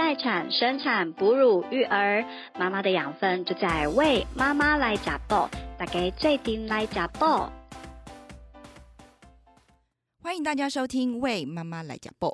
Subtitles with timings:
[0.00, 2.24] 待产、生产、哺乳、育儿，
[2.58, 5.46] 妈妈的养分就在为妈妈来加爆，
[5.76, 7.52] 大家最顶来加爆。
[10.22, 12.28] 欢迎大家收听《为妈妈来加爆》。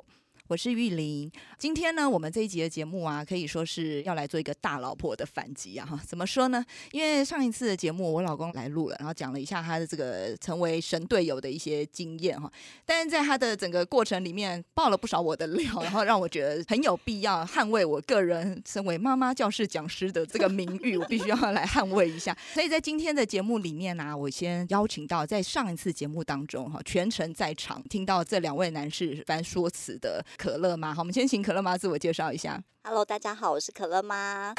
[0.47, 5.85] 我是玉玲，今天呢，我们这一集的节目啊，可以说是要来做一个大老婆的反击啊！
[5.85, 6.63] 哈，怎么说呢？
[6.91, 12.49] 因为上一次的节目，我老公来录了，然后讲了一下他的这个成为神队友的一些经验哈。
[12.85, 22.33] 但是在他的整个过程里面，爆了不少我的料，然后让我觉得很有必要捍卫我个人身为妈妈教室讲师的这个名誉，我必须要来捍卫一下。
[22.53, 30.25] 所以在今天的节目里面呢，我先邀请到在上一次节目当中哈，全程在场听到这两位男士翻说辞的。
[30.37, 32.61] 可乐妈，好，我们先请可乐妈自我介绍一下。
[32.83, 34.53] Hello，大家好，我是可乐妈。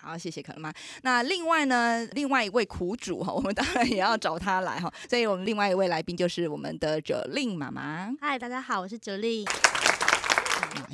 [0.00, 0.72] 好，谢谢可乐妈。
[1.02, 4.90] 那另外呢，另外一位苦主哈，我们当然也要找他来哈。
[5.10, 8.14] 所以我们另外一位来宾就是我们的哲令妈妈。
[8.20, 9.44] 嗨，大家好，我是哲令。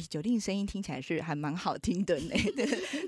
[0.09, 2.35] 九令声音听起来是还蛮好听的呢，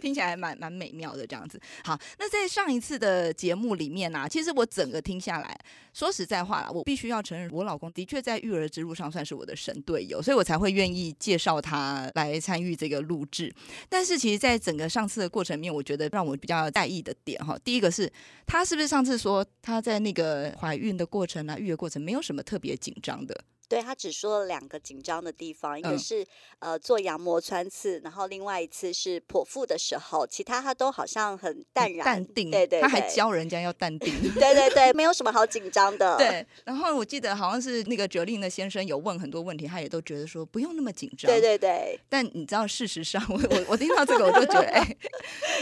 [0.00, 1.61] 听起来还蛮蛮美妙的这样子。
[1.84, 5.59] 好，那在上一次的节目里面呢，其实我整个听下来，
[5.92, 13.55] 说实在话啦，我必须要承认，我老公的确在育儿之路上算是我的神队友，所以我才会愿意介绍他来参与这个录制。
[13.89, 18.11] 但是其实，在整个上次的过程面，我觉得让我比较在意的点哈，第一个是
[18.47, 23.44] 他是不是上次说他在那个怀孕的过程啊，育儿过程没有什么特别紧张的。
[23.69, 26.25] 对他只说了两个紧张的地方，一个是
[26.61, 36.17] 呃做羊膜穿刺，然后另外一次是剖腹的时候，其他他都好像很淡然淡定，对对，他还教人家要淡定，对对对， 没有什么好紧张的。
[36.17, 41.31] 对，然后我记得好像是那个哲令的先生有问很多问题，他也都觉得说不用那么紧张。
[41.31, 44.97] 对对对，但你知道事实上，我我我听到这个我就觉得， 哎，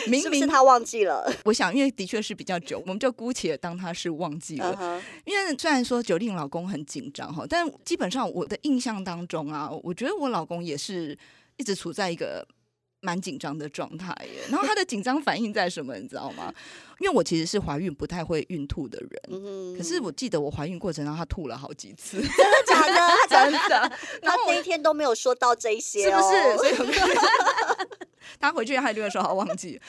[0.07, 1.31] 明明他忘记了。
[1.45, 5.03] 我想，因为的确是比较久，我们就姑且当他是忘记了。
[5.25, 11.17] 因为虽然说哲令老公很紧张哈，但基本上我的印象当中啊，我觉得我老公也是
[11.59, 12.45] 一直处在一个
[13.03, 14.41] 蛮紧张的状态耶。
[14.51, 16.53] 然后他的紧张反应在什么，你知道吗？
[16.99, 22.99] 因为我其实是怀孕不太会孕吐的人，可是我记得我怀孕过程中他吐了好几次，真的假的？
[23.31, 23.93] 真的。
[24.21, 26.57] 他那一天都没有说到这些，是不是？
[26.57, 26.75] 所以
[28.39, 29.81] 他回去他就会说他忘记。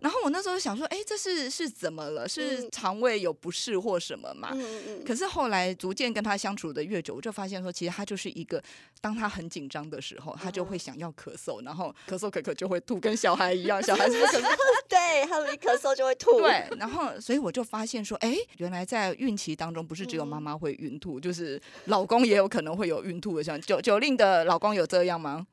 [0.00, 2.28] 然后我那时候想说，哎，这是是怎么了？
[2.28, 4.50] 是肠胃有不适或什么嘛？
[4.52, 5.04] 嗯嗯。
[5.04, 8.62] 可是后来逐渐跟他相处的越久，我就发现说，其实他就是一个，
[9.00, 14.42] 当他很紧张的时候，他就会想要咳嗽，然后咳嗽咳咳就会吐，跟小孩一样，小孩是不 是？
[14.88, 16.40] 对，他们一咳嗽就会吐。
[16.40, 23.42] 对，然后所以我就发现说，哎，原来在孕期当中，不是只有妈妈会孕吐，就是老公也有可能会有孕吐的。
[23.42, 25.46] 像九九令的老公有这样吗？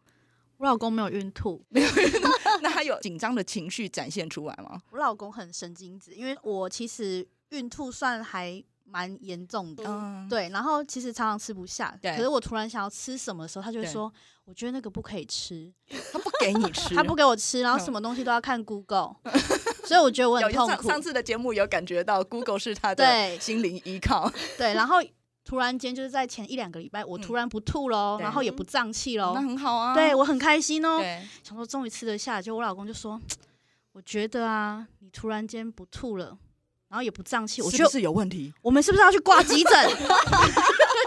[0.59, 2.27] 我老公没有孕吐， 没有孕吐。
[2.61, 4.81] 那他有紧张的情绪展现出来吗？
[4.91, 9.83] 我老公很神经质，因为我其实孕吐算还蛮严重的，
[10.29, 10.49] 对。
[10.49, 14.11] 然后其实常常吃不下，可是我突然想要吃什么的时候，他就会说
[14.43, 15.71] ：“我觉得那个不可以吃。
[16.11, 19.15] ”他不给你吃， 他不给我吃，然后什么东西都要看 Google，
[19.85, 20.89] 所以我觉得我很痛苦。
[20.89, 24.73] 上次的节目有感觉到 Google 是他的心灵依靠，对。
[24.73, 24.97] 然后。
[25.45, 29.95] 突然间就是在前一两个礼拜，我突然不吐喽，然后也不胀气喽，那很好啊。
[29.95, 30.99] 对我很开心哦，
[31.43, 32.39] 想说终于吃得下。
[32.39, 33.19] 就我老公就说
[33.93, 36.37] ：“我觉得啊，你突然间不吐了，
[36.89, 38.53] 然后也不胀气，我觉得是有问题。
[38.61, 39.73] 我们是不是要去挂急诊？”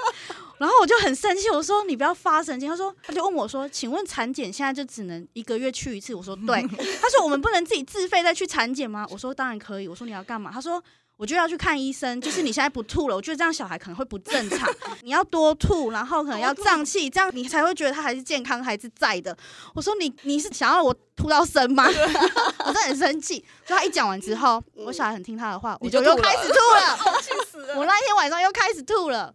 [0.58, 6.62] 然后我就很生气，我说：“你不要发神经。”他说：“他就问我说，请问产检现在就只能一个月去一次？”我说：“对。”
[7.00, 10.82] 他说：“我们不能自己自费再去产检吗？”我说：“当然可以。”我说：“你要干嘛？”他说。
[11.22, 14.68] 我就要去看医生，就是你现在不吐了，我觉得这样小孩可能会不正常。
[15.02, 19.36] 你要多吐，然后可能要胀气，这样你才会觉得他还是健康，还是在的。
[19.72, 21.86] 我说你你是想要我吐到生吗？
[22.66, 23.38] 我真的很生气。
[23.64, 26.98] 就他一讲完之后，我小孩很听他的话，我就又开始吐了。
[27.22, 27.78] 气死了！
[27.78, 29.32] 我那天晚上又开始吐了。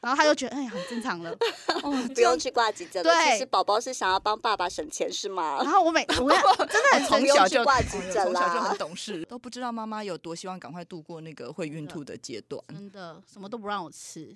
[0.00, 1.36] 然后他就觉得哎，很正常了，
[2.14, 3.12] 不用去挂急诊了。
[3.30, 5.58] 其实宝宝是想要帮爸爸省钱，是吗？
[5.62, 12.62] 然后我每我真的很 从小就挂急诊了，从小就很懂事，都不知道妈妈有多希望赶快度过那个会孕吐的阶段。
[12.68, 14.34] 真的什么都不让我吃，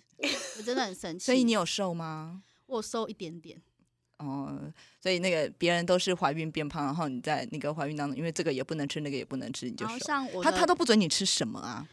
[0.59, 1.25] 我真的很生气。
[1.25, 2.43] 所以你有瘦吗？
[2.67, 3.61] 我瘦一点点。
[4.19, 9.99] 哦，所以那个别人都是怀孕变胖，然后你在那个怀孕当中，因为这个也不能吃，那个也不能吃，你就瘦。
[10.01, 11.89] 像我他他都不准你吃什么啊？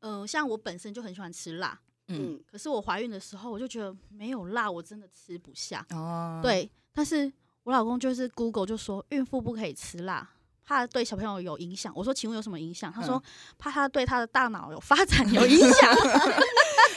[0.00, 1.78] 嗯，像我本身就很喜欢吃辣。
[2.08, 5.86] 嗯，可是我怀孕的时候，我就觉得没有辣，我真的吃不下。
[5.90, 7.32] 哦，对，但是
[7.62, 10.28] 我老公就是 Google 就说孕妇不可以吃辣，
[10.64, 11.92] 怕对小朋友有影响。
[11.94, 12.92] 我说，请问有什么影响？
[12.92, 13.22] 他说，
[13.58, 15.94] 怕他对他的大脑有发展有影响。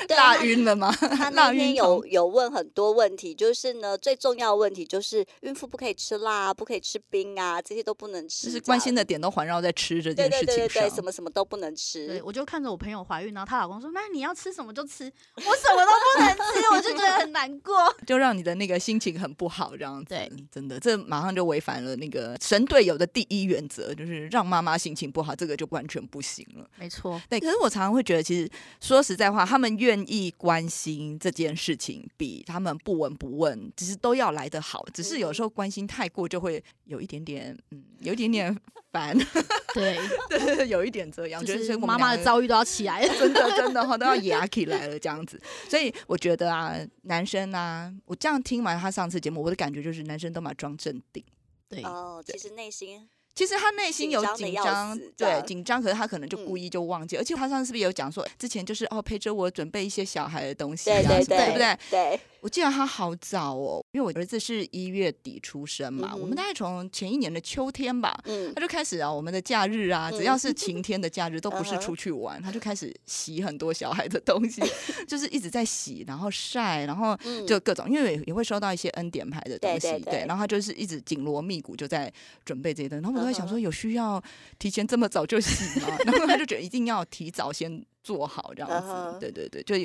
[0.15, 0.91] 辣晕了吗？
[0.91, 8.47] 他 那天有有问很多问题，就是呢，最重要的问题就是孕妇不可以吃辣，不可以吃冰啊，这些都不能吃。
[8.47, 12.07] 就是关心的点都环绕在吃这件事情上，对对对对，什么什么都不能吃。
[12.07, 17.73] 对，我就看着我朋友怀孕，然后她老公说：“那你要吃什么就吃，我什么都不能吃。”我就觉得很难难过。
[18.07, 20.09] 就让你的那个心情很不好，这样子。
[20.09, 26.67] 对，真的，这马上就违反了那个神队友的第一原则，就是让妈妈心情不好，这个就完全不行了。
[26.77, 28.49] 没错，对，可是我常常会觉得，其实
[28.81, 34.85] 说实在话，他们愿意关心这件事情，比他们不闻不问，其实都要来得好。
[34.93, 38.55] 只是有时候关心太过，就会有一点点，嗯，有一点点
[38.91, 39.17] 烦。
[39.73, 39.97] 对，
[40.29, 45.41] 对，有一点这样，就是妈妈的遭遇都要起来了， 真的真的哈，都要压起来了这样子。
[45.69, 51.23] 所以我觉得啊，男生啊，我这样听完他上次节目，我的感觉就是男生都嘛装镇定。
[51.69, 53.07] 对，哦，其实内心。
[53.35, 57.17] 其实他内心有紧张，对紧张，可是他可能就故意就忘记。
[57.17, 61.77] 而且他上次是不是有讲说，之前就是哦陪着我准备一些小孩的东西啊，对不对？
[61.89, 62.19] 对。
[62.41, 68.15] 我记得他好早哦，因为我儿子是一月底出生嘛，我们大概从前一年的秋天吧，
[68.53, 74.61] 他就开始啊，我们的假日啊，只要是晴天的假日，都不是出去玩，他就开始洗很多小孩的东西，
[75.07, 77.17] 就是一直在洗，然后晒，然后
[77.47, 82.13] 就各种，因为也会收到一些恩典牌的东西，对，然后他就是一直紧锣密鼓就在
[82.45, 84.21] 准备这些东西，然后我在想说，有需要
[84.59, 85.87] 提前这么早就洗吗？
[86.05, 87.85] 然后他就觉得一定要提早先。
[88.05, 89.75] 做好这样子，对对对，就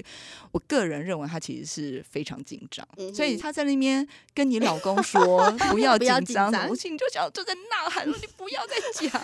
[0.52, 9.18] 我个人认为他其实是非常紧张，所以他在那边跟你老公说不要紧张，我心就想就在呐喊说你不要再讲，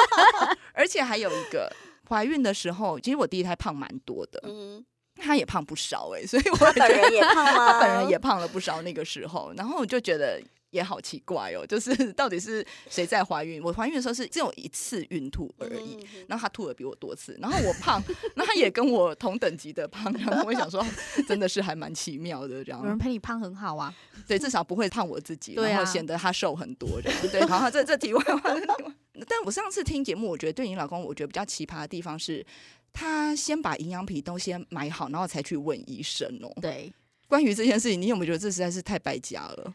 [0.72, 1.70] 而且还有一个
[2.08, 4.82] 怀孕的时候，其实我第一胎胖蛮多的，嗯，
[5.16, 7.72] 他也胖不少哎，所以我本人也胖吗？
[7.74, 10.40] 他本人也胖了不少那个时候，然后我就觉得。
[10.70, 13.62] 也好奇怪哦，就是 到底是谁在怀孕？
[13.62, 18.02] 我怀孕的时候是只有一次孕吐而已，然后他吐的比我多次，然后我胖，
[18.36, 20.84] 那他也跟我同等级的胖，然后我想说，
[21.28, 22.80] 真的是还蛮奇妙的这样。
[22.80, 23.94] 有人陪你胖很好啊，
[24.26, 27.18] 对，至少不会胖我自己，然后显得他瘦很多这样。
[27.30, 28.50] 对，好，这这题外话。
[29.28, 32.44] 但我上次听节目，我觉得对你老公，我觉得比较奇葩的地方是，
[32.92, 36.50] 他先把营养品都先买好，然后才去问医生哦。
[36.62, 36.90] 对，
[37.28, 39.74] 关于这件事情，你有没有觉得这实在是太败家了？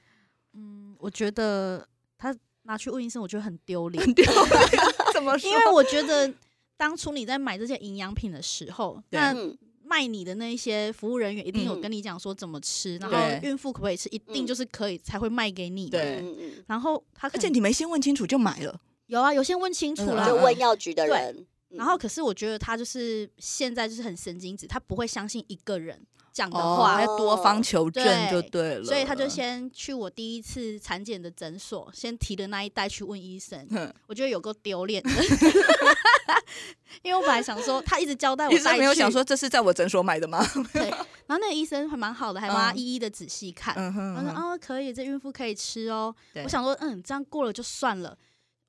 [1.06, 1.88] 我觉得
[2.18, 4.04] 他拿去问医生，我觉得很丢脸。
[4.16, 4.84] 丢脸？
[5.14, 5.48] 怎么 说？
[5.48, 6.34] 因为我觉得
[6.76, 9.36] 当初你在买这些营养品的时候，那
[9.84, 15.92] 卖你的那些服务人员一定有跟你讲说怎么吃，然后孕妇可不可以吃，一定就是可以才会卖给你。
[15.92, 16.26] 对，
[16.66, 18.82] 然后他而且你没先问清楚就买了？
[19.06, 21.46] 有啊，有先问清楚了，就问药局的人。
[21.70, 26.04] 然后可是我觉得他就是现在就是很神经质，他不会相信一个人。
[26.36, 33.66] 讲的话要多方求证就对了，所以他就先去我第一次产检的诊所，先提的那一袋去问医生。
[34.06, 35.10] 我觉得有够丢脸的，
[37.02, 40.46] 因为我本来想说他一直交代我，医生没有想说这是在我诊所买的吗？
[40.74, 43.74] 对，然后那个医生还蛮好的，还帮他一一的仔细看。
[43.74, 46.14] 他说哦，可以，这孕妇可以吃哦。
[46.44, 48.18] 我想说，嗯，这样过了就算了。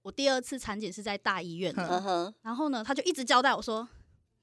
[0.02, 3.88] 我第二次产检是在大医院的，然后呢，他就一直交代我说。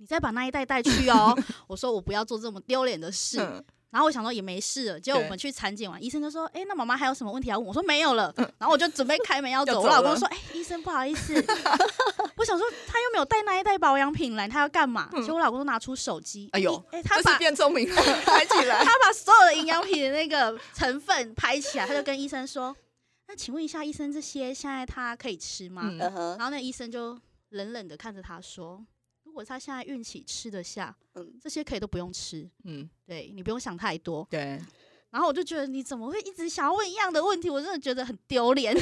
[0.03, 1.33] 你再把那一袋带去哦！
[1.65, 3.37] 我说我不要做这么丢脸的事。
[3.89, 4.99] 然后我想说也没事了。
[4.99, 8.33] 结果我们去产检完，医生就说：“哎，那妈妈还有什么问题要问？”我说没有了。
[8.57, 9.79] 然后我就准备开门要走。
[9.79, 11.33] 我老公说：“哎，医生不好意思。”
[12.35, 15.07] 我想说他又没有带那一袋保养品来，他要干嘛？
[15.21, 17.95] 结果我老公拿出手机，哎呦，哎，他把变聪明了，
[18.25, 18.83] 拍起来。
[18.83, 22.75] 他把所有的营养品的那个成分拍起来，他就跟医生说
[23.29, 27.15] ：“那请问一下，医生这些现在他可以吃吗？”然后那医生就
[27.49, 28.83] 冷冷的看着他说。
[29.33, 34.61] 如果他现在运气吃得下，嗯，这些可以都不用吃，嗯，对你不用想太多，对。
[35.09, 37.49] 然后我就觉得你怎么会一直想要问一样的问题？
[37.49, 38.75] 我真的觉得很丢脸。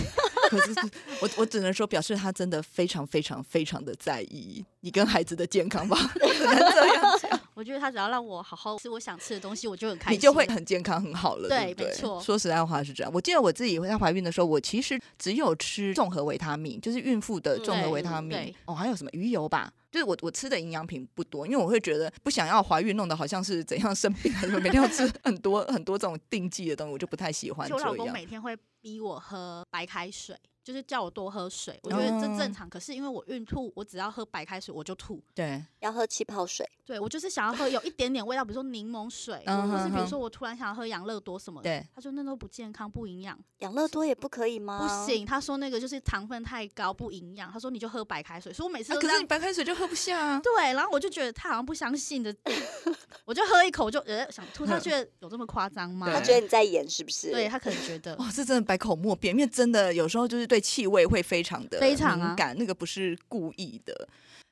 [0.49, 0.73] 可是
[1.21, 5.97] 我我只能说，表示他真的非常非常非常的在意你跟孩子的健康吧？
[6.19, 7.39] 只能这样讲。
[7.53, 11.47] 我觉得他只要让我好好吃我想吃的东西，我就很开心，你就会很健康很好了。
[11.47, 12.19] 对，没错。
[12.21, 13.11] 说实在话是这样。
[13.13, 18.53] 我记得我自己在怀孕的时候，我其实只有吃综合维他命，就是孕妇的综合维他命。
[18.65, 19.71] 哦，还有什么鱼油吧？
[19.91, 27.69] 就是我我吃的营养品不多，因为我会觉得不想要怀孕弄得好像是怎样生病，还是每天要吃 很多很多这种定剂的东西，我就不太喜欢。
[27.69, 30.35] 我老公每天会逼我喝白开水。
[30.63, 32.69] 就是叫我多喝水，我觉得这正常。
[32.69, 35.21] 可是因为我孕吐，我只要喝白开水我就吐。
[35.33, 36.67] 对，要喝气泡水。
[36.85, 41.69] 对，我就是想要喝有一点点味道，比如说柠檬水，或是比如说我突然想要喝养乐多什么的。
[41.69, 43.37] 对，他说那都不健康，不营养。
[43.59, 44.79] 养乐多也不可以吗？
[44.79, 47.49] 不行，他说那个就是糖分太高，不营养。
[47.51, 48.51] 他说你就喝白开水。
[48.51, 50.41] 所以我每次可是你白开水就喝不下啊。
[50.43, 52.35] 对，然后我就觉得他好像不相信的，
[53.25, 54.65] 我就喝一口就呃想吐。
[54.65, 56.11] 他 觉得有这么夸张吗？
[56.11, 57.31] 他觉得你在演是不是？
[57.31, 61.21] 对他可能觉得 哇，这真的百口莫辩，因为真的有时候就是对气味会。
[61.31, 64.09] 非常的非常敏感，那个不是故意的，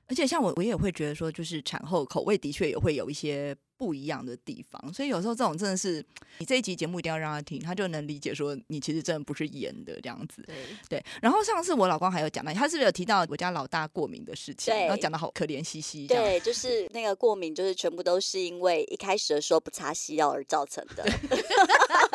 [0.08, 4.94] 而且像我，我也会觉得说，就是产后口味的确也会有一些不一样的地方。
[4.94, 6.02] 所以有时候这种真的是，
[6.38, 10.42] 你这一集节目一定要让他听，他就能理解说你其实真的不是演的这样子。
[10.48, 10.56] 对，
[10.88, 14.74] 对，然后上次我老公还有讲到，他是不是有提到我家老大过敏的事情？
[14.74, 16.08] 然后讲的好可怜兮兮。
[16.08, 21.04] 对，就是那个过敏，就是全部都是因为一开始的时候不擦西药而造成的。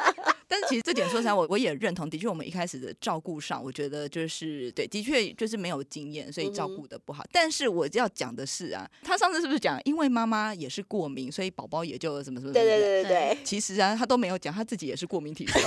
[0.68, 7.24] 其实这点说起来，我我也认同，的确我们一开始的照顾上，我觉得就是对，的确就是没有经验，所以照顾的不好。
[7.32, 12.52] 但是我要讲的是啊，他上次是不是讲，因为妈妈也是过敏，所以宝宝也就什么什么？
[12.52, 15.52] 对对对对对，其实啊，他都没有讲，他自己也是过敏体质。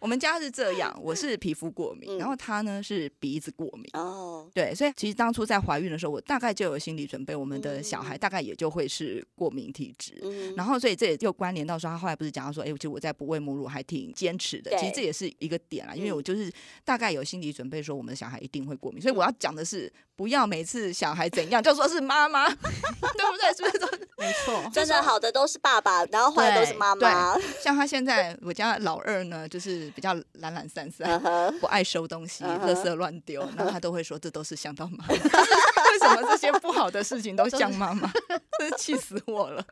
[0.00, 3.84] 我们家是这样，我是皮肤过敏，嗯然后他呢是鼻子过敏。
[3.92, 10.18] 哦，对，所以其实当初在怀孕的时候，我大概就有心理准备，我们的小孩大概也就会是过敏体质。
[10.22, 14.70] 嗯然后，所以这也就关联到说，他后来不是讲到说，哎，其实我在不喂母乳还挺坚持的。
[14.78, 16.50] 其实对这也是一个点啦，因为嗯我就是
[16.84, 19.00] 大概有心理准备，说我们的小孩一定会过敏。
[19.00, 23.54] 所以我要讲的是，不要每次小孩怎样就说是妈妈， 对不对？
[23.56, 23.86] 是不是都？
[24.16, 27.38] 没错，真的好的都是爸爸，然后坏的都是妈妈。
[27.62, 31.22] 像他现在，我家老二呢，就是比较懒懒散散
[31.60, 35.14] 不爱收东西，垃圾乱丢， 然后他都会说这都是想到妈妈。
[35.14, 38.10] 为什么这些不好的事情都像妈妈？
[38.58, 39.64] 真是气死我了。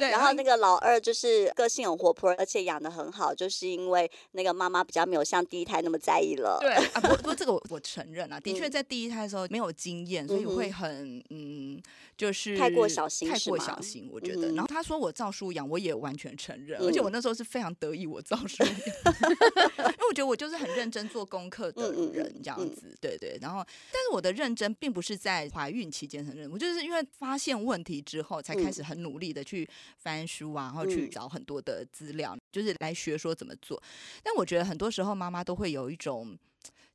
[0.00, 6.58] 对，然后那个老二就是个性很活泼，而且养的很好，就是因为那个妈妈比较没有像第一胎那么在意了。
[6.60, 11.80] 对啊，不不过这个我我承认啊，的确嗯在第一胎的时候没有经验，所以会很嗯，
[12.16, 14.50] 就是太过小心太过小心，我觉得。
[14.50, 23.36] 嗯然后他说我照书养，我也完全承认，嗯而且我那时候是非常得意我照书养，因为我觉得我就是很认真做功课的人，这样嗯子，对对。
[23.40, 33.82] 然后，但是我的认真并不是在怀孕期间很认真，我就是因为发现问题之后，才开始很努力的去翻书啊，然后去嗯找很多的资料，就是来学说怎么做。
[34.22, 36.38] 但我觉得很多时候妈妈都会有一种，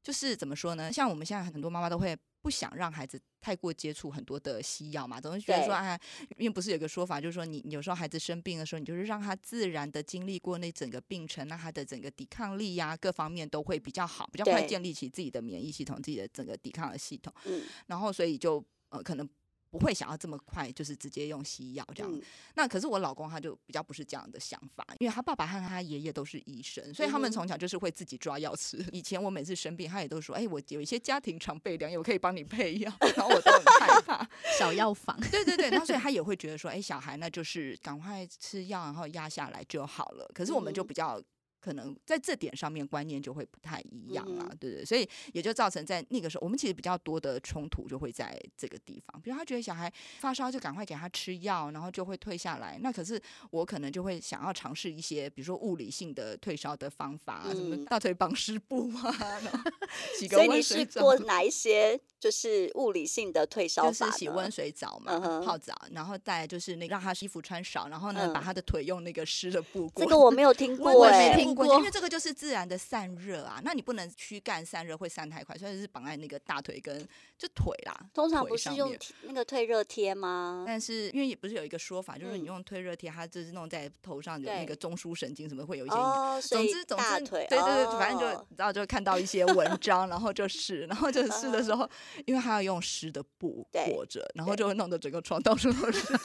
[0.02, 0.92] 就是怎么说呢？
[0.94, 5.76] 像我们现在很多妈妈都会不想让孩子太过接触很多的西药嘛，总是觉得说，对。
[5.76, 6.00] 哎，
[6.38, 17.64] 因为不是有个说法，就是说你你有时候孩子生病的时候，你就是让他自然的经历过那整个病程，那他的整个抵抗力呀、各方面都会比较好，比较快建立起自己的免疫系统，自己的整个抵抗的系统，嗯。
[17.88, 19.30] 然后所以就呃可能。
[19.70, 22.14] 不会想要这么快，就是直接用西药这样。
[22.14, 22.22] 嗯
[22.56, 28.78] 那可是我老公他就比较不是这样的想法，因为他爸爸和他爷爷都是医生，所以他们从小就是会自己抓药吃。
[28.92, 34.30] 以前我每次生病，他也都说：“哎，我有一些家庭常备粮，我可以帮你配药。”然后我都很害怕。
[34.58, 41.22] 小药房， 对对对，然后所以他也会觉得说：“哎，小孩那就是赶快吃药，然后压下来就好了。”可是我们就嗯比较。
[41.60, 49.22] 可能在这点上面观念就会不太一样啊嗯，对对，所以也就造成在那个时候，我们其实比较多的冲突就会在这个地方。
[49.22, 52.78] 比如他觉得小孩发烧就赶快给他吃药，然后就会退下来。
[52.82, 59.72] 那可是我可能就会想要尝试一些，比如说物理性的退烧的方法、啊，什么嗯大腿绑湿布啊，然后
[60.18, 70.06] 洗个所以你温水澡试过哪一些就是物理性的退烧就是洗温水澡嘛，嗯泡澡，然后再就是那让他衣服穿少，然后呢、嗯把他的腿用那个湿的布裹。
[70.06, 73.62] 这个我没有听我过也哎、没因过为这个就是自然的散热啊。
[73.64, 78.00] 那你不能躯干散热，会散太快，所以是绑在那个大腿跟就腿啦。
[78.14, 80.64] 通常不是用那个退热贴吗？
[80.68, 86.36] 但是因为也不是有一个说法，就是你嗯用退热贴，它就是弄在头上有那个中枢神经什么会有一些影响。
[86.36, 91.90] 哦，总之，总之，大腿，对对对，反正就哦你知道，就看到一些文 章，然后就试，然后就试的时候，
[92.26, 96.14] 因为它要用湿的布裹着，然后就会弄得整个床到处都是。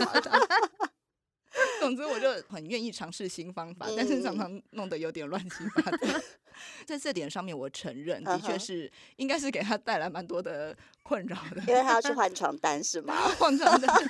[1.84, 6.06] 总之，我就很愿意尝试新方法，但是常嗯常弄得有点乱七八糟。
[6.86, 11.62] 在这点上面，我承认，的确是应该是给他带来蛮多的困扰的。
[11.66, 13.14] 因为他要去换 床单是吗？
[13.38, 14.04] 换床单，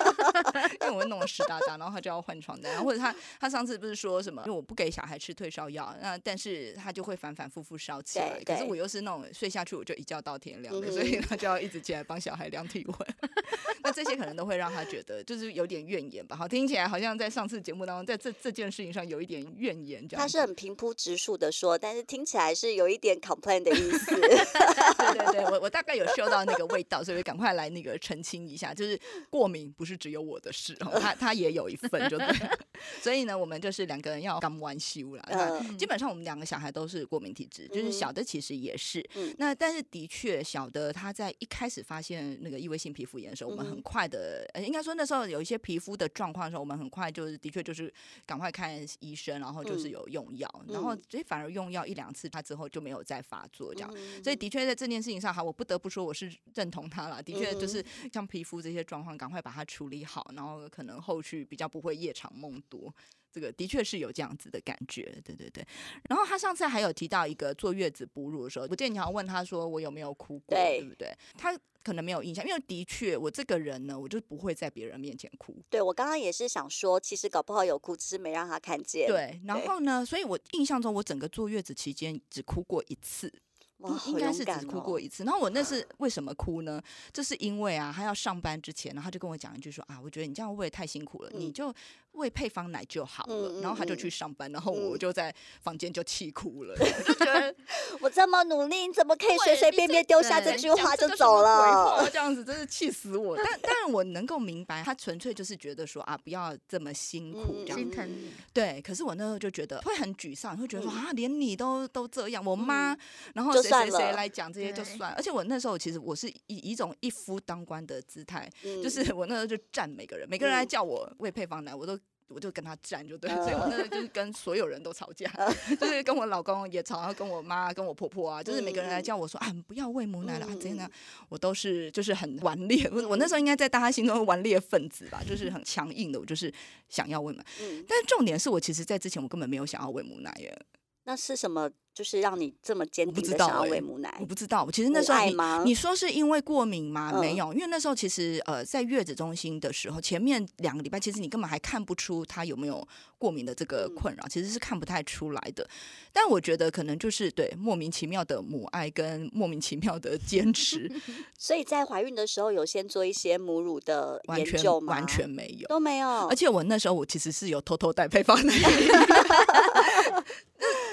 [0.81, 12.97] 因为我会弄得湿哒哒，然后他就要换床单，或者他他上次不是说什么，因为我不给小孩吃退烧药，那但是他就会反反复复烧起来，可是我又是那种睡下去我就一觉到天亮的，嗯所以他就要一直起来帮小孩量体温，
[13.83, 16.37] 那这些可能都会让他觉得就是有点怨言吧。
[16.37, 20.23] 好，听起来好像在上次节目当中，在这这件事情上有一点怨言，这样。
[20.23, 24.14] 他是很平铺直述的说，但是听起来是有一点 complain 的意思。
[24.14, 28.99] 对对对，我我大概有嗅到那个味道，所以赶快来那个澄清一下，就是
[29.31, 32.29] 过敏不是只有我的事哦，他他也有一份，就对。
[33.03, 35.25] 所以呢，我们就是两个人要刚完修啦。
[35.31, 39.05] 那嗯基本上我们两个小孩都是过敏体质，就是小的其实也是。
[39.14, 47.93] 嗯那但是的确，小的他在一开始发现那个异位性皮肤炎的时候，我们很快的，呃，应该说那时候有一些皮肤的状况的时候，我们很快就是的确就是
[48.26, 53.90] 赶快看医生，然后就是嗯有用药，然后嗯所以反而用药一两次，他之后就没有再发作这样。
[53.97, 57.23] 嗯所以的确在这件事情上，哈，我不得不说我是认同他了。
[57.23, 62.95] 的确嗯就是像皮肤这些状况，赶快把它处理好，然后可能后续比较不会夜长梦多。
[63.35, 65.67] 这个的确是有这样子的感觉，对对对。
[66.09, 71.12] 然后他上次还有提到一个坐月子哺乳的时候，我记得你好像问他说我有没有哭过，对对不对？
[71.37, 75.61] 他可能没有印象，因为的确我这个人呢，我就不会在别人面前哭。
[75.69, 79.09] 对我刚刚也是想说，其实搞不好有哭，只是没让他看见。
[79.09, 83.33] 对，然后呢，所以我印象中我整个坐月子期间只哭过一次。
[83.79, 85.25] 哇，应该是只哭哦过一次。
[85.25, 86.81] 然后我那是为什么哭呢？
[87.12, 91.75] 就是因为啊，他要上班之前，然后他就跟我讲一句说啊，我觉得你这样会不会太辛苦了，你嗯就
[92.14, 93.61] 喂配方奶就好了。
[93.61, 97.54] 然后他就嗯去上班，然后我嗯就在房间就气哭了， 我就觉得
[98.00, 102.09] 我这么努力，你怎么可以随随便便丢下这句话就走了？
[102.12, 103.37] 这样子真是气死我。
[103.37, 107.78] 但但是我能够明白，他纯粹就是觉得说啊，不要这么辛苦嗯这样。
[107.78, 108.30] 心疼你。
[108.52, 112.97] 对，可是我那时候就觉得会很沮丧，会觉得说嗯啊，连你都都这样，我妈，
[113.35, 115.16] 然后就谁谁谁来讲这些就对算了。
[115.16, 121.99] 而且我那时候其实我是以一种一夫当关的姿态，嗯就是我那时候就站每个人，每个人来嗯叫我喂配方奶，我都。
[122.35, 125.31] 我就跟他战就对所以我那时候就是跟所有人都吵架，
[125.81, 132.88] 就是跟我老公也吵，然后跟我妈、跟我婆婆啊，就是每个人来叫我说啊，不要喂母奶了啊，怎样怎样嗯，我都是就是很顽劣。
[132.93, 136.53] 我我那时候应该在大家心中的顽劣分子吧，就是很强硬的，我就是
[136.88, 137.47] 想要喂母奶。
[137.62, 140.59] 嗯，但是重点是我其实在之前我根本没有想要喂母奶耶，
[141.05, 141.71] 那是什么？
[141.95, 144.27] 就是让你这么坚定的想喂母奶我？
[144.27, 144.69] 不知道。
[144.73, 147.13] 其实那时候你说是因为过敏吗？
[147.15, 152.87] 嗯没有，因为那时候其实呃在月子中心的时候，前面两个礼拜其实你根本还看不出他有没有
[153.17, 155.67] 过敏的这个嗯困扰，其实是看不太出来的。
[156.13, 160.91] 但我觉得可能就是对莫名其妙的母爱跟莫名其妙的坚持，
[161.39, 164.95] 所以在怀孕的时候有先做一些母乳的研究吗？
[164.95, 165.69] 完全没有。
[165.69, 166.35] 都没有而。
[166.35, 168.55] 且我那时候我其实是有偷偷带配方奶，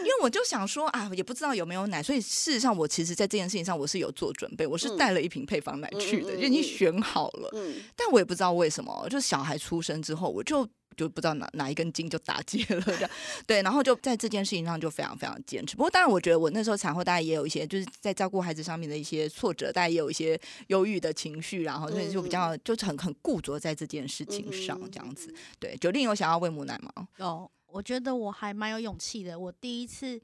[0.01, 7.49] 因为我就想说啊，也不知道有没有奶，所以事实上我其实在这件事情上我是有做准备，我是嗯带了一瓶配方奶去的，就已经嗯选好了。
[7.53, 10.67] 嗯，但我也不知道为什么，就是小孩出生之后，我就
[10.97, 13.09] 就不知道哪哪一根筋就打结了，这样
[13.47, 15.75] 对，然后就在这件事情上就非常非常坚持。
[15.75, 25.33] 不过当然，我觉得我那时候产后大概也有一些，就是在照顾孩子上面的一些挫折，大概也有一些忧郁的情绪，然后所以就比较就是很很固着在这件事情上嗯这样子。
[25.59, 27.07] 对，九令有想要喂母奶吗？
[27.17, 29.39] 有，我觉得我还蛮有勇气的。
[29.39, 30.19] 我第一次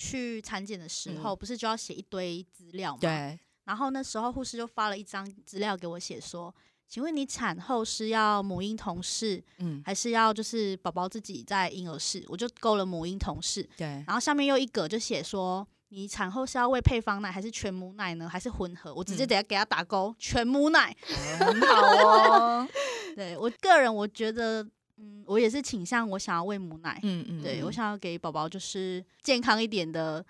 [0.00, 2.98] 去产检的时候，不是就要写一堆资料吗？。
[3.00, 6.52] 嗯对，然后那时候护士就发了一张资料给我写说，
[6.88, 12.24] 请问你产后是要母婴同室，嗯，还是要就是宝宝自己在婴儿室？
[12.28, 15.68] 我就勾了母婴同室，对，然后下面又一格就写说。
[15.92, 18.28] 你产后是要喂配方奶还是全母奶呢？
[18.28, 18.94] 还是混合？
[18.94, 20.96] 我直接嗯等下给他打勾，全母奶。
[21.36, 22.68] 很好哦。
[23.16, 24.64] 对我个人，我觉得，
[25.00, 27.00] 嗯，我也是倾向我想要喂母奶。
[27.02, 30.24] 嗯嗯，对我嗯想要给宝宝就是健康一点的，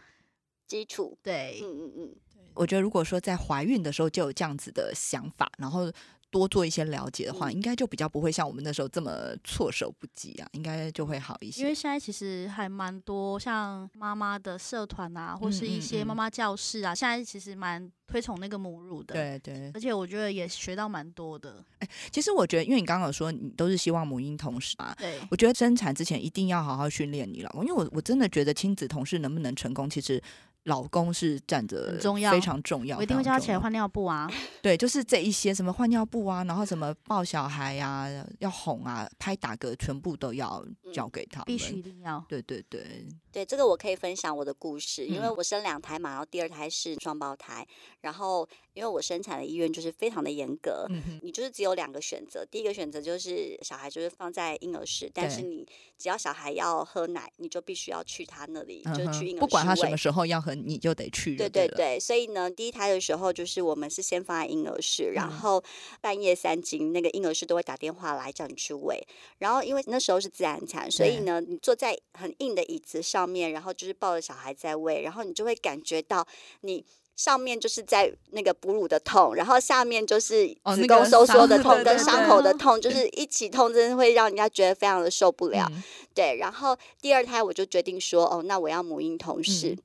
[0.67, 1.19] 基础。
[1.23, 2.15] 对，嗯嗯嗯，
[2.55, 5.91] 我觉得如果说在怀孕的时候就有这样子的想法，然后
[6.31, 11.63] 多做一些了解的话，嗯应该就比较不会像我们那时候这么措手不及啊，应该就会好一些。
[11.63, 21.65] 因为现在其实还蛮多像妈妈的社团啊，或是一些妈妈教室啊，现在其实蛮推崇那个母乳的。，对对，而且我觉得也学到蛮多的。
[21.81, 30.23] 哎其实我觉得，因为你刚刚有说你都是希望母婴同事嘛，对，我觉得生产之前一定要好好训练你老公，因为我我真的觉得亲子同事能不能成功，其实。
[30.65, 34.31] 老公是占着很重要非常重要，我一定会叫他起来换尿布啊。
[34.61, 38.09] 对，就是这一些什么换尿布啊，然后什么抱小孩啊，
[38.41, 41.47] 要哄啊，拍打嗝，全部都要交给他们。
[41.47, 42.23] 必须一定要。
[42.29, 45.35] 对对对，对，这个我可以分享我的故事，因为嗯。
[45.41, 47.67] 我生两胎嘛，然后第二胎是双胞胎，
[48.03, 55.67] 然后因为我生产的医院就是非常的严格，嗯，你就是只有两个选择，第一个选择就是小孩就是放在婴儿室，但是你
[55.97, 61.37] 只要小孩要喝奶，你就必须要去他那里，就是去婴儿室不管他什么时候要喝你就得去。
[61.37, 65.31] 就对，对对对，所以呢，第一胎的时候就是我们是先放在婴儿室，然嗯。
[65.41, 65.63] 后
[66.03, 69.01] 半夜三更那个婴儿室都会打电话来叫你去喂。
[69.39, 76.27] 然后因为那时候是自然产，所以呢，你坐在很硬的椅子上面，然后就是抱着小孩在喂，然后你就会感觉到
[76.63, 76.85] 你。
[77.17, 85.67] 上面就是在那个哺乳的痛，然后下面就是子宫收缩的痛跟伤口的对痛，就是一起痛，真的会让人家觉得非常的受不了。
[85.71, 85.83] 嗯
[86.15, 89.73] 对，然后第二胎我就决定说，哦，那我要母婴同事。
[89.73, 89.79] 嗯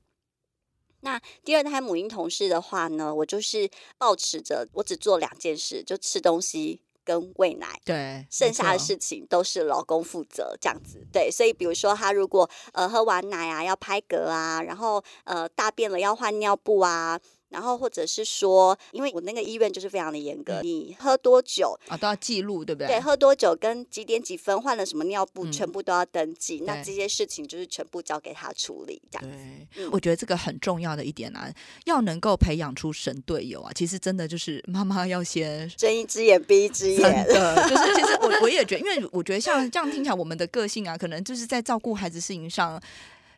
[1.00, 3.68] 那第二胎母婴同事的话呢，我就是
[3.98, 7.80] 保持着我只做两件事，就吃东西跟喂奶。
[7.84, 22.88] 对，剩下的事情都是老公负责，这样子对，所以比如说他如果呃喝完奶啊要拍嗝啊，然后呃大便了要换尿布啊，然后或者是说，因为我那个医院就是非常的严格，你喝多久，啊，都要记录，对不对？
[22.88, 26.62] 对，喝多久跟几点几分换了什么尿布，嗯全部都要登记。
[26.66, 29.36] 那对这些事情就是全部交给他处理，这样子。
[29.74, 31.52] 对，嗯我觉得这个很重要的一点啊，
[31.84, 37.26] 要能够培养出神队友啊，其实真的就是妈妈要先睁一只眼闭一只眼。
[37.28, 42.80] 的，就是其实我我 也觉得，因为我觉得像这样听起来，我们的个性啊，可能就是在照顾孩子事情上。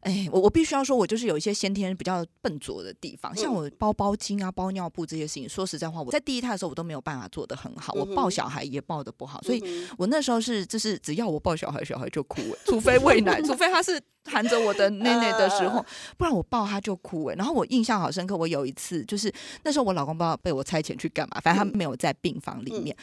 [0.01, 5.49] 哎，我我必须要说，我就是有一些先天比较笨拙的地方，像嗯我包包巾啊、包尿布这些事情。
[5.49, 9.63] 说实在话，我在第一胎的时候，我都没有办法做得很好，我抱小孩也抱得不好，所以
[9.97, 15.85] 我那时候是就是只要我抱小孩，小孩就哭、欸，除非喂奶， 除非他是含着我的内内的时候，
[16.17, 19.33] 不然我抱他就哭哎、然后我印象好深刻，我有一次就是
[19.65, 22.97] 那时候我老公不知道被我差遣去干嘛，反正他没有在病房里面。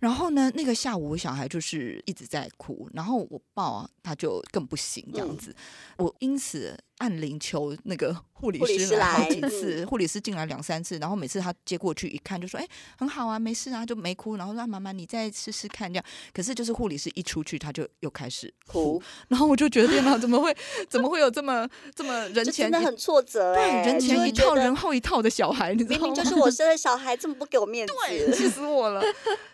[0.00, 5.54] 然后呢，那个下午我小孩就是一直在哭，然后我抱啊他就更不行这样子，
[5.96, 20.56] 我因此按铃求那个护理师师来好几次，护理师进来两三次，然后每次他接过去一看就说：“哎、很好啊，没事啊，就没哭。”然后说：“啊妈妈，你再试试看这样。”可是就是护理师一出去，他就又开始哭，哭，然后我就觉得天哪，怎么会
[20.88, 26.06] 怎么会有这么这么 人前真的很挫折对哎、人前一套人后一套的小孩，你知道吗？
[26.06, 27.92] 明明就是我生的小孩，这么不给我面子。
[28.06, 29.02] 对，气死我了。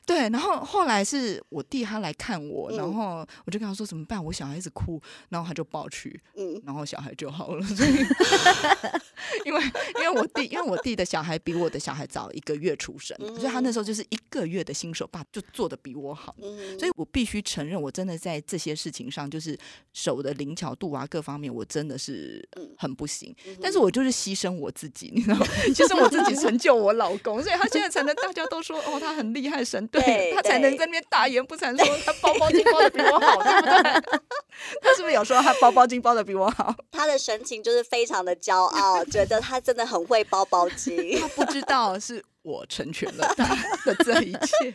[0.05, 4.23] 对，然后后来是我弟他来看我，然嗯后我就跟他说怎么办？
[4.23, 7.64] 我小孩一直哭，然后他就抱去，嗯，然后小孩就好了。
[7.64, 7.90] 所以，
[9.46, 9.62] 因为
[9.96, 16.35] 因为我弟因为我弟的小孩比我的小孩早一个月出生，所以他那时候就是一个月的新手爸，就做的比我好。
[16.42, 19.57] 嗯，所以我必须承认，我真的在这些事情上，就是
[19.92, 23.35] 手的灵巧度啊，各方面，我真的是嗯很不行。
[23.46, 25.46] 嗯但是我就是牺牲我自己，你知道吗？
[25.68, 34.18] 牺牲我自己成就我老公，所以他现在才能大家都说哦，他很厉害，神队对，他才能在那边大言不惭说他包包金包的比我好，对不对？
[34.83, 36.74] 他是不是有说他包包金包的比我好？
[36.90, 41.18] 他的神情就是非常的骄傲，觉得他真的很会包包巾。
[41.20, 43.44] 他不知道是我成全了他
[43.85, 44.38] 的这一切，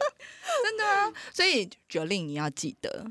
[0.63, 1.11] 真的啊！
[1.33, 3.05] 所以决令你要记得，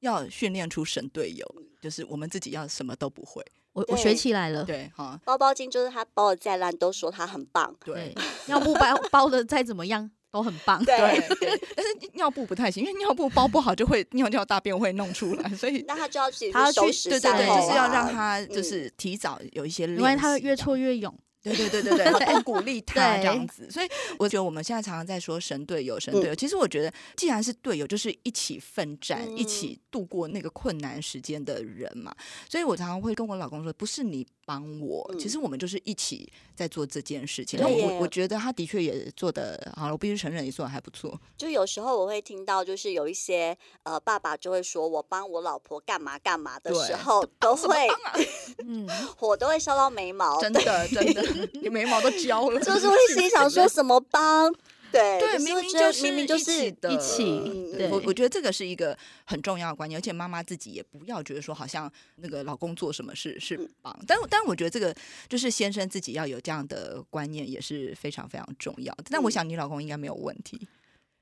[0.00, 1.46] 要训练出神队友，
[1.80, 4.64] 就是我们自己要什么都不会，我我学起来了。
[4.64, 7.74] 对哈，包包巾就是他包的再烂，都说他很棒。
[7.84, 10.82] 对对，尿布包包的再怎么样都很棒。
[10.84, 10.96] 对，
[11.76, 21.14] 但是尿布不太行，因为尿布包不好就会尿尿大便会弄出来，所以那他就要去他要收拾对对对，就是要啊让他就嗯是提早有一些练习，因为他会越挫越勇。
[21.42, 23.66] 对对对对对，然后多鼓励他对这样子。
[23.70, 23.88] 所以
[24.18, 26.34] 我觉得我们现在常常在说神队友，神队友。
[26.34, 32.14] 其实我觉得，既然是队友，就是一起奋战、嗯一起度过那个困难时间的人嘛。
[32.46, 37.60] 所以我常常会跟我老公说，不是你帮我，嗯其实我们就是一起在做这件事情。
[37.60, 41.16] 那我我觉得他的确也做的好了，我必须承认也做的还不错。
[41.36, 47.86] 就有时候我会听到，就是有一些呃爸爸就会说我帮我老婆干嘛干嘛的对时候，都会
[48.66, 51.22] 嗯，火都会烧到眉毛，真的真 的，
[51.62, 54.52] 你眉毛都焦了，就是会心想说 什么帮，
[54.92, 57.88] 对对，明明就是明明就一起是的，一起。
[57.90, 63.68] 我我觉得这个是一个很重要的观念，而且妈妈自己也不要觉得说好像那个老公做什么事是嗯。
[63.82, 64.94] 帮，但但我觉得这个
[65.28, 69.04] 就是先生自己要有这样的观念也是非常非常重要的。
[69.10, 69.32] 但我嗯。
[69.32, 70.68] 想你老公应该没有问题，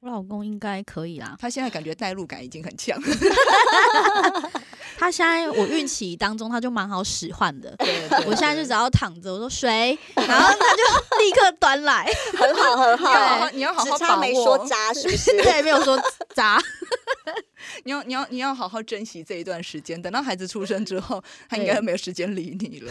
[0.01, 1.37] 我老公应该可以啦。
[1.39, 2.99] 他现在感觉代入感已经很强，
[4.99, 7.73] 他现在我孕期当中他就蛮好使唤的。
[7.79, 12.11] 对对我现在就只要躺着，我说水，然后他就立刻端来。
[12.37, 15.31] 很好很好好好，你要好只好把差没说握，渣是不是？
[15.41, 15.97] 对，没有说
[16.35, 16.61] 渣。
[17.85, 22.91] 你要你要你要好好珍惜这一段时间，等到孩子出生之后，他应对该没有时间理你了。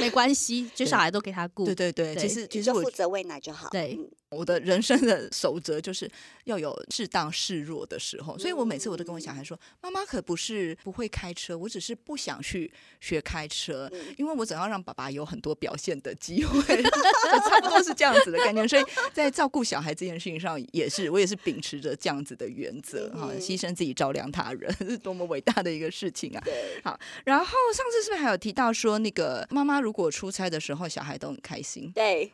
[0.00, 1.66] 没关系，就小孩都给他顾。
[1.66, 3.68] 对对对，对其实其实负责喂奶就好。
[3.70, 6.10] 对嗯我的人生的守则就是
[6.44, 18.68] 要有适当示弱的时候，所以我每次我都跟我小孩说：“妈妈可不是不会开车，我只是不想去学开车，嗯因为我总要让爸爸有很多表现的机会。”就差不多是这样子的概念。
[18.68, 26.42] 所以在照顾小孩这件事情上，也是我也是秉持着这样子的原则哈，嗯牺牲自己照亮他人，是多么伟大的一个事情啊！
[26.84, 31.90] 好，然后上次是不是还有提到说，那个妈妈如果出差的时候，小孩都很开心？
[31.94, 32.32] 对，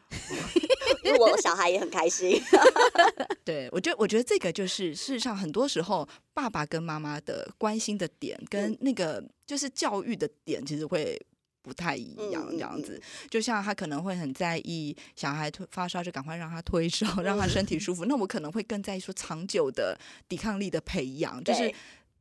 [1.05, 2.41] 因为我小孩也很开心。
[3.45, 11.21] 对，我觉得，我觉得这个就是事实上，很多时候爸爸跟妈妈的关心的点，跟嗯那个就是教育的点，其实会
[11.63, 12.47] 不太一样。
[12.51, 18.05] 这样子，就像他可能会很在意小孩推发烧，就赶快让他推烧，让他身体舒服。
[18.05, 19.99] 那我可能会更在意说长久的
[20.29, 21.75] 抵抗力的培养，就是对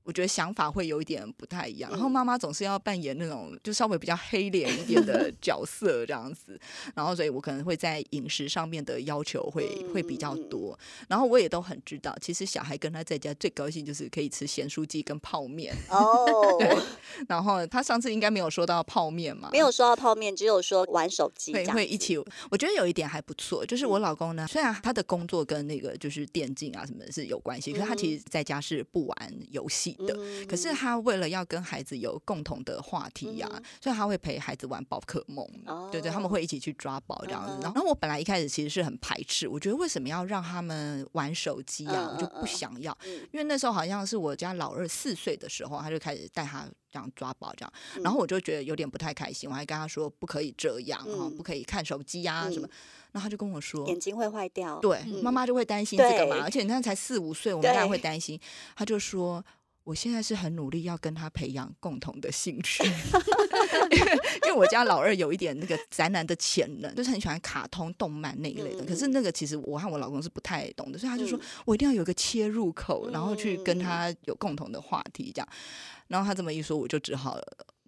[0.08, 1.92] 我觉得想法会有一点不太一样。
[1.92, 6.58] 然后嗯妈妈总是要扮演那种就稍微比较黑脸一点的 角色这样子，
[6.96, 10.80] 然后所以我可能会在饮食上面的要求会会比较嗯多。
[11.10, 15.76] 然后我也都很知道，其实小孩跟他在家最高兴就是可以吃咸酥鸡跟泡面。
[15.90, 16.58] 哦，
[17.28, 19.50] 然后他上次应该没有说到泡面嘛？
[19.52, 22.18] 没有说到泡面，只有说玩手机这会会一起。
[22.50, 30.14] 我觉得有一点还不错，就是嗯我老公呢，虽然他的工作跟那个就是电竞啊什么的是有关系，可是他其实在家是不玩游戏的。
[30.18, 37.54] 嗯可是他为了要跟孩子有共同的话题呀、嗯所以他会陪孩子玩宝可梦，哦对对，他们会一起去抓宝这样子。
[37.60, 42.98] 嗯然后我本来一开始其实是很排斥，我觉得为什么要让他们玩手机啊，嗯我就不想要。
[43.06, 52.72] 嗯因为那时候好像是我家老二四岁的时候，他就开始带他这样抓宝这样，嗯然后我就觉得有点不太开心，我还跟他说不可以这样哈、嗯不可以看手机啊什么嗯。
[53.14, 54.80] 然后他就跟我说，眼睛会坏掉。
[54.80, 58.40] 对，嗯妈妈就会担心这个嘛，而且你看才四五岁，我们当然会担心。
[58.76, 59.44] 他就说。
[59.88, 62.84] 我现在是很努力要跟他培养共同的兴趣，
[64.44, 68.84] 因为我家老二有一点那个宅男的潜能，就是很喜欢卡通、动漫那一类的。
[68.84, 75.48] 嗯可是那个其实我和我老公是不太懂的，所以他就说嗯我一定要有一个切入口，然后去跟嗯他有共同的话题这样。
[76.10, 77.40] 然后他这么一说，我就只好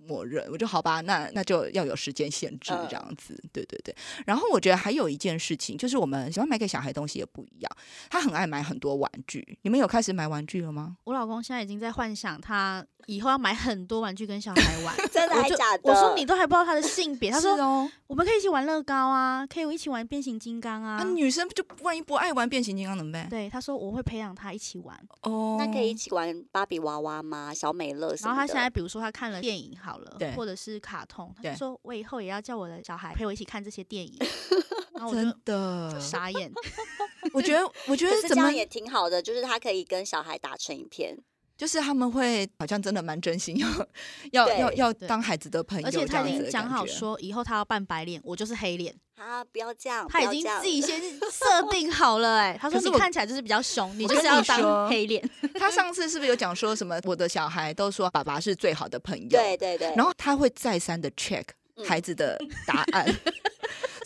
[0.08, 3.96] 默认，我就好吧，那那就要有时间限制嗯这样子，对对对。
[4.26, 7.72] 然后我觉得还有一件事情，就是我们喜欢买给小孩东西也不一样，
[8.10, 9.58] 他很爱买很多玩具。
[9.64, 10.98] 你们有开始买玩具了吗？
[11.04, 14.96] 我老公现在已经在幻想他以后要买很多玩具跟小孩玩。
[15.12, 15.82] 真的还假的？
[15.84, 21.04] 我说你都还不知道他的性别， 他说哦，我们可以一起玩乐高啊，可以一起玩变形金刚啊啊，。
[21.04, 23.28] 女生就万一不爱玩变形金刚怎么办？
[23.30, 24.98] 对，他说我会培养他一起玩。
[25.22, 27.54] 哦那可以一起玩芭比娃娃吗？
[27.54, 28.16] 小美乐。
[28.22, 34.18] 然后他现在比如说他看了电影好了对，或者是卡通，他就说我以后也要叫我的小孩陪我一起看这些电影。
[34.94, 36.52] 然后我真就的，傻眼，
[37.34, 41.18] 我觉得，我觉得怎么是这样也挺好的，就是他可以跟小孩打成一片。
[41.58, 43.58] 就是他们会好像真的蛮真心，
[44.32, 48.96] 要要要要当孩子的朋友，而且他已经讲好说以后他要扮白脸，我就是黑脸。
[49.20, 51.00] 啊，不要这样，他已经自己 先
[51.32, 55.22] 设定好了、哎，他说你看起来就是比较凶，你就是要当黑脸。
[55.60, 57.00] 他上次是不是有讲说什么？
[57.04, 61.44] 我的小孩都说爸爸是最好的朋友，对对对，然后他会再三的 check
[61.76, 63.14] 嗯孩子的答案，所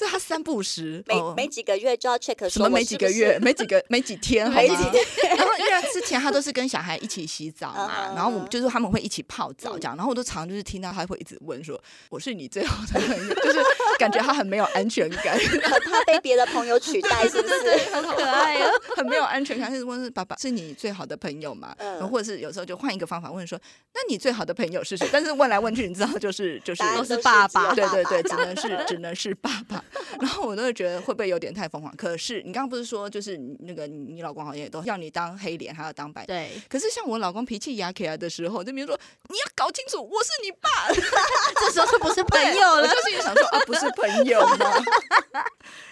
[0.06, 4.92] 以他三不时，每哦每几个月就要 check 什么没几个月， 没几个没几天，好没几吗？
[5.38, 13.34] 然后因为之前他都是跟小孩一起洗澡嘛， 嗯然后我们就是他们会一起泡澡嗯这样，然后我都常就是听到他会一直问说：“我是你最好的朋友。
[13.44, 13.60] ”就是
[13.98, 17.78] 感觉他很没有安全感，很怕被别的朋友取代，是不是？
[17.94, 18.70] 很可爱啊！
[18.96, 19.72] 很没有安全感。
[19.72, 21.74] 就是问是爸爸是你最好的朋友嘛？
[21.80, 23.60] 嗯然后或者是有时候就换一个方法问说
[23.94, 29.84] ：“那你最好的朋友是谁？”但是问来问去，你知道就是就是都是是爸爸对对对，只能是只能是爸爸。
[30.20, 31.96] 然后我都会觉得会不会有点太疯狂？
[31.96, 36.26] 可是你刚刚不是说，就是那个你你老公好像也都要你当黑脸，还要当白。
[36.26, 40.70] 对，可是像我老公脾气压起来的时候，就比如说你要搞清楚，我是你爸，
[41.60, 42.82] 这时候就不是朋友了。
[42.84, 44.58] 我就心里想说啊，不是朋友吗？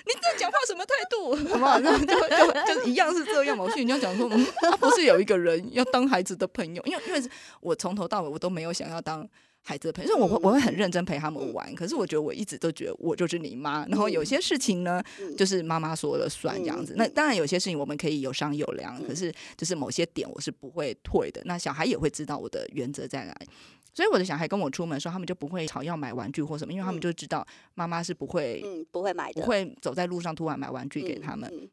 [0.06, 1.36] 你这讲话什么态度？
[1.52, 1.80] 好不好？
[1.80, 3.64] 就就就一样是这样嘛。
[3.64, 7.22] 我心里就想说，嗯，他不是有一个人要当孩子的朋友，因为因为
[7.60, 9.28] 我从头到尾我都没有想要当。
[9.64, 11.74] 孩子的朋友，所以我会我会很认真陪他们玩。
[11.76, 16.94] 可是我觉得我一直都觉得我就是你妈，然后有些事情呢，嗯就是妈妈说了算这样子。
[16.94, 21.42] 嗯那当然有些事情我们可以有商有量，嗯可是就是某些点我是不会退的。
[21.46, 23.48] 那小孩也会知道我的原则在哪里。
[23.94, 31.52] 所以我的小孩跟我出门的时候，他们就不会吵要买玩具或什么，因为他们嗯就知道妈妈是不会、嗯，不会买的，不会走在路上突然买玩具给嗯他们。
[31.54, 31.70] 嗯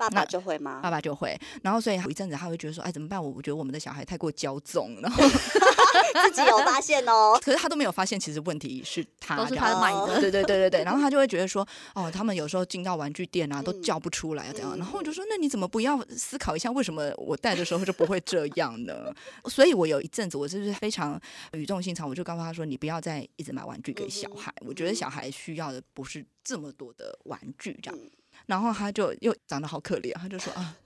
[0.00, 0.80] 爸爸就会吗？
[0.82, 3.22] 爸爸就会，然后所以有一阵子他会觉得说，哎，怎么办？
[3.22, 5.22] 我我觉得我们的小孩太过骄纵，然后
[6.24, 7.38] 自己有发现哦。
[7.44, 14.74] 可是他都没有发现，其实问题是他都是这样他买哦的，对对对对对，然后他就会觉得说，哦，他们有时候进到玩具店啊，都嗯叫不出来这样。
[14.74, 19.12] 嗯然后我就说，那你怎么不要思考一下，为什么我带的时候就不会这样呢？
[19.50, 21.20] 所以我有一阵子，我是不是非常
[21.52, 24.50] 语重心长，我就告诉他说，你不要再一直买玩具给小孩。
[24.66, 28.00] 我觉得嗯小孩需要的不是这么多的玩具这样。
[28.00, 28.10] 嗯
[28.50, 30.76] 然后他就又长得好可怜，他就说啊。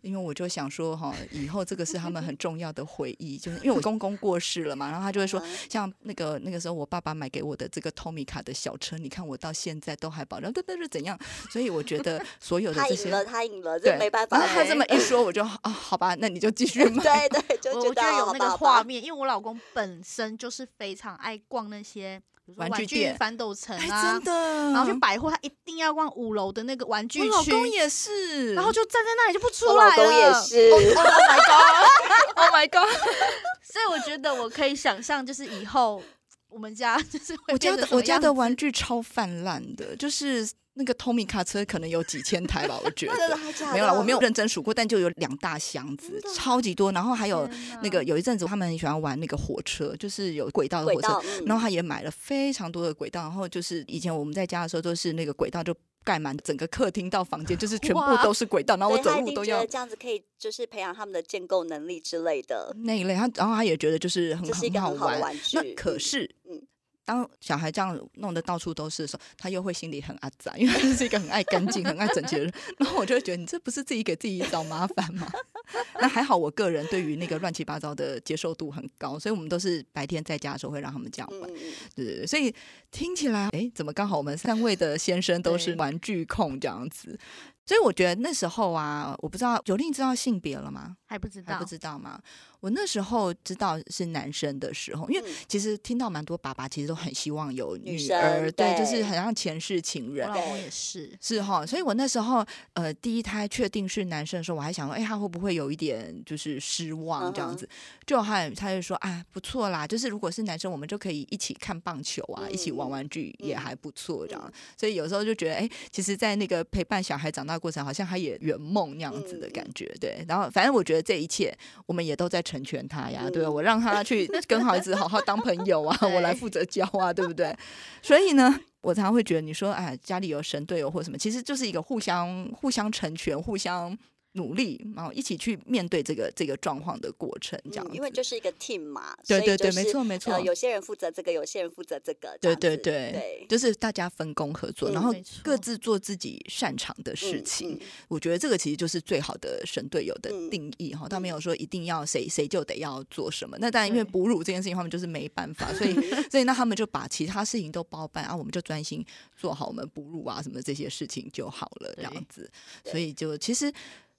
[0.00, 11.16] 因为我就想说哈，以后这个是他们很重要的回忆，就是因为我公公过世了嘛，然后他就会说，嗯像那个那个时候我爸爸买给我的这个 Tomica 的小车，你看我到现在都还保留，但但是怎样？
[11.48, 14.36] 所以我觉得所有的这些，他赢了，他赢了，这，没办法。
[14.36, 17.28] 然后他这么一说，我就啊，好吧，那你就继续 买。
[17.28, 24.72] 对对，就我我觉得得有那个画面，因为我老公本身就是非常爱逛那些，比如说玩具店翻斗城哎，啊真，的。
[24.72, 29.96] 然后去百货，他一定要逛五楼的那个玩具我老公，也是，然后就站在那里就不出来了。
[29.96, 32.90] 老公也是，Oh my god，Oh my god，
[33.62, 36.02] 所以我觉得我可以想象，就是以后
[36.48, 43.36] 我们家就是我家的我家的玩具超泛滥的，就是那个 Tommy 卡车可能有几千台吧，我觉得。
[43.72, 46.90] 没有了，我没有认真数过，但就有两大箱子超级多。
[46.92, 47.48] 然后还有
[47.82, 51.08] 那个有一阵子他们很喜欢玩那个火车，就是有轨道的火车，
[51.38, 53.22] 嗯然后他也买了非常多的轨道。
[53.22, 63.14] 然后就是以前我们在家的时候，都是那个轨道就盖满整个客厅到房间，就是全部都是轨道，然后我走路都要这样子可以，就是培养他们的建构能力之类的，那一类。
[63.14, 65.36] 他然后他也觉得就是很很好玩。
[65.52, 66.60] 那可是，嗯
[67.04, 72.52] 当小孩这样弄得到处都是的时候，他又会心里很阿杂，因为他是一个很爱干净、很爱整洁的人。
[72.78, 75.30] 然后我就会觉得，你这不是自己给自己找麻烦吗？
[76.00, 81.50] 那还好，我个人对于那个乱七八糟的接受度很高，所以我们都是白天在家的时候会让他们这样玩。
[81.94, 82.54] 对对对，所以
[82.90, 87.18] 听起来，哎，怎么刚好我们三位的先生都是玩具控这样子？
[87.64, 90.96] 所以我觉得那时候啊，我不知道九令知道性别了吗？
[91.12, 92.18] 还不知道还不，知道吗？
[92.60, 100.34] 我那时候知道是男生的时候，因为嗯其实听到蛮多爸爸其实都很希望有女儿，对，对就是很像前世情人我。
[100.34, 107.68] 老公对也是，是哈，所以我那时候呃第一胎确定是男生的时候，我还想说，哎，他会不会有一点就是失望这样嗯子？
[108.06, 114.42] 就他他就说，哎，不错啦，就是如果是男生，我们就可以一起看棒球啊，一起玩嗯玩具也嗯还不错这样。
[114.46, 119.92] 嗯所以有时候就觉得，哎，其实，在那个陪伴小孩长大过程，好像他也圆梦那样子的嗯感觉。
[120.00, 127.54] 对，然后反正我觉得这一切，我们也都在成全他呀，对我让他去 跟孩子好好当朋友啊，我来负责教啊，对不对？
[128.00, 133.96] 所以呢，我常常会觉得，你说哎，家里有神队友或什么，其实就是一个互相互相成全、互相
[134.32, 137.86] 努力，然后一起去面对这个这个状况的过程，这样。
[137.90, 147.74] 嗯因为就是一个 team 嘛，对对对，没错没错呃，，有些人负责这个，有些人负责这个，这对对对对，就是大家分工合作，嗯然后各自做自己擅长的事嗯情。
[147.74, 153.56] 嗯我觉得这个其实就是最好的神队友的嗯定义哈，他没有说一定要谁谁就得要做什么。
[153.60, 155.92] 那当然，因为哺乳这件事情，他们就是没办法，所以
[156.30, 159.04] 所以那他们就把其他事情都包办啊，我们就专心
[159.36, 162.50] 做好我们哺乳啊什么这些事情就好了，这样子。
[162.84, 163.72] 所以就其实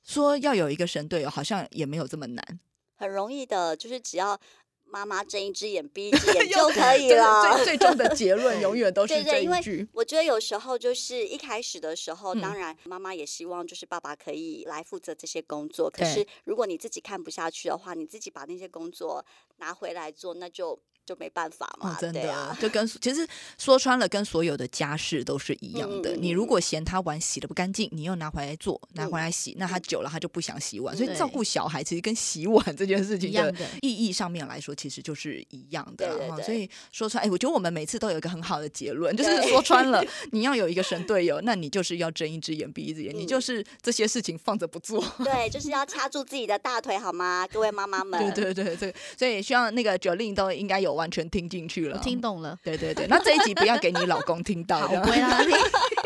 [0.03, 2.59] 说要有一个神队友，好像也没有这么难，
[2.95, 4.39] 很容易的，就是只要
[4.85, 7.55] 妈妈睁一只眼闭一只 眼就可以了。
[7.55, 9.87] 最最终的结论 永远都是这对对因为一句。
[9.93, 15.89] 我觉得有时候就是一开始的时候，嗯当然妈妈也希望就是爸爸可以来负责这些工作。
[15.89, 19.25] 可是如果你自己看不下去的话，你自己把那些工作
[19.57, 21.91] 拿回来做，那就就没办法嘛。
[21.91, 26.15] 哦，真的，啊，就跟其实说穿了，跟所有的家事都是一样的。
[26.15, 30.95] 你如果嫌他碗洗的不干净，你又拿回来做，拿嗯回来洗，那他久了他就不想洗碗。
[30.95, 36.17] 所以照顾小孩其实跟洗碗这件事情的，意义上面来说，其实就是一样的啦哈。
[36.19, 45.03] 对对对所以说穿，哎，我觉得我们每次都有一个很好的结论，就是说穿了， 你要有一个神队友，那你就是要睁一只眼闭一只眼，你嗯就是这些事情放着不做。
[45.23, 48.33] 对，就是要掐住自己的大腿，好吗，各位妈妈 们？
[48.33, 51.95] 对对对对，所以希望那个九令都应该有完全听进去了。
[51.95, 55.51] 我听懂了，对对对，那这一集不要给你老公听到，不会让他听。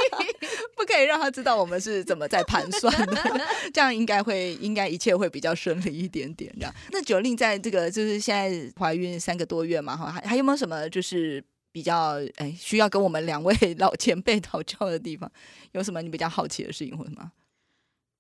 [0.76, 3.42] 不可以让他知道我们是怎么在盘算的，
[3.74, 6.54] 这样应该会应该一切会比较顺利一点点。
[6.60, 15.32] 这样，那九令在这个就是现在怀孕三个多月嘛，哈，还还有没有什么就是比较哎需要跟我们两位老前辈讨教的地方？
[15.72, 17.32] 有什么你比较好奇的事情或者什么？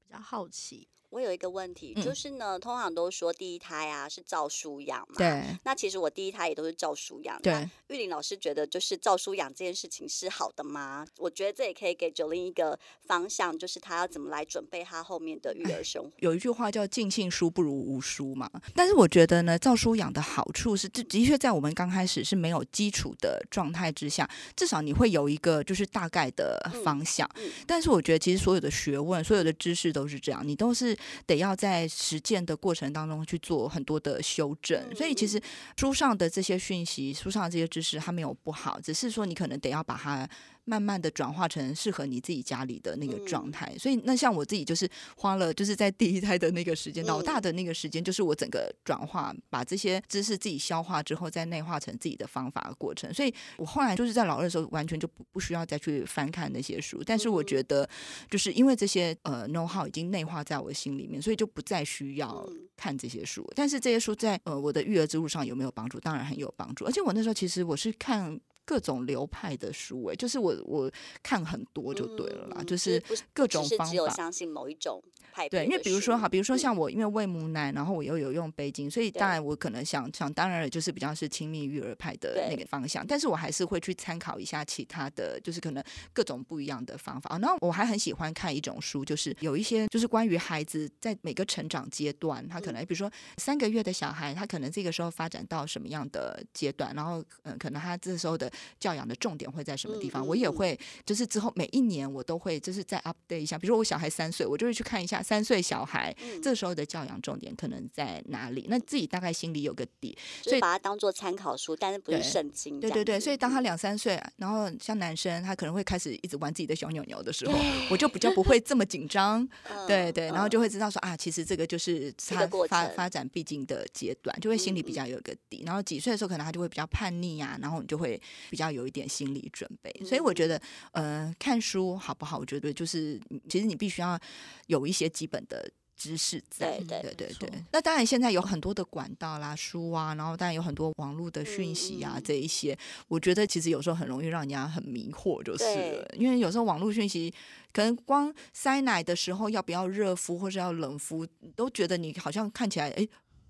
[0.08, 5.16] 比较好奇，我有一个问题，嗯就是呢，通常都说第一胎啊是照书养嘛。。
[5.18, 7.40] 对那其实我第一胎也都是照书养。
[7.42, 11.06] 对，那玉林老师觉得，就是照书养这件事情是好的吗？
[11.18, 16.12] 我觉得这也可以给九零一个方向，就是他要怎么来准备他后面的育儿生活。
[16.20, 27.30] 有一句话叫“尽信书不如无书”嘛，但是我觉得呢，照书养的好处是，这的确在我们刚开始是没有基础的状态之下，至少你会有一个就是大概的方向。
[27.36, 34.80] 嗯但是我觉得，其实所有的学问、所有的知识都是这样，你都是得要在实践的过程当中去做很多的修正。
[34.90, 35.42] 嗯所以，其实
[35.78, 40.28] 书上的这些讯息、书上的这些知识，它没有不好，只是说你可能得要把它
[40.68, 43.74] 慢慢的转化成适合你自己家里的那个状嗯态。
[43.80, 53.12] 所以，那像我自己就是花了，就是在第一胎的那个时间，老大嗯的那个时间，就是我整个转化，把这些知识自己消化之后，再内化成自己的方法的过程。
[53.14, 57.02] 所以我后来就是在老二的时候，完全就不不需要再去翻看那些书。
[57.06, 57.90] 但是我嗯觉得，
[58.30, 63.50] 就是因为这些呃 know how 已经内化在我心里面，所以就不再需要嗯看这些书。
[63.56, 65.98] 但是这些书在呃我的育儿之路上有没有帮助？
[66.00, 66.84] 当然很有帮助。
[66.86, 68.38] 而且我那时候其实我是看。
[68.68, 70.92] 各种流派的书、哎，就是我我
[71.24, 73.02] 看很多就对了啦，嗯就是
[73.34, 75.02] 各种方法只有相信某一种
[75.32, 87.30] 派对，因为比如说哈，比如说嗯像我，因为喂母奶，然后我又有用背巾，所以当然我可能想想当然了，就是比较是亲密育儿派的那个方向，但是我还是会去参考一下其他的，就是可能各种不一样的方法。
[87.30, 87.38] 啊。
[87.38, 110.18] 那我还很喜欢看一种书，就是有一些就是关于孩子在每个成长阶段，他可能比如说三个月的小孩，他可能这个时候发展到什么样的阶段，然后嗯，可能他这时候的教养的重点会在什么地方，我也会就是之后每一年我都会就是再 update 一下，比如说我小孩三岁，我就会去看一下三岁小孩嗯这时候的教养重点可能在哪里，那自己大概心里有个底。
[110.42, 112.80] 所以把它当做参考书，但是不是圣经。
[112.80, 117.58] 对对对，所以当他嗯两三岁，然后像男生，他可能会开始一直玩自己的小扭扭的时候，
[117.90, 119.48] 我就比较不会这么紧张。
[119.88, 125.64] 对对，然后就会知道说啊，其实这个就是他发发展必经的阶段，就会心里比较有个底。
[125.66, 129.92] 然后几岁的时候，可能他就会比较叛逆啊，然后你就会比较有一点心理准备。
[130.06, 132.38] 所以我觉得，呃，看书好不好？
[132.38, 134.20] 我觉得就是其实你必须要
[134.68, 135.70] 有一些基本的。
[136.00, 137.52] 知识在，对对对对。
[137.72, 142.78] 那当然，现在有很多的管道啦、书啊，然后当然有很多网络的讯息啊，这一些，
[143.08, 146.08] 我觉得其实有时候很容易让人家很迷惑，就是了。
[146.14, 147.34] 因为有时候网络讯息，
[147.74, 151.26] 可能光塞奶的时候要不要热敷或是要冷敷，
[151.56, 153.08] 都觉得你好像看起来，哎。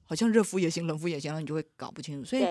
[0.08, 2.26] 好像热敷也行，冷敷也行，然后你就会搞不清楚。
[2.28, 2.44] 所以